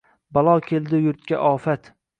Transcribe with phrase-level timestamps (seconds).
[0.37, 1.97] Balo keldi yurtga, ofat